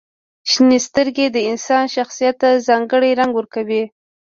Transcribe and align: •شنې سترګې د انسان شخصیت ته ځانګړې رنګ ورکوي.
•شنې 0.51 0.79
سترګې 0.87 1.27
د 1.31 1.37
انسان 1.51 1.83
شخصیت 1.95 2.35
ته 2.41 2.49
ځانګړې 2.67 3.11
رنګ 3.19 3.31
ورکوي. 3.35 3.83